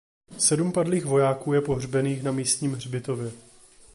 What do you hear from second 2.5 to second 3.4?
hřbitově.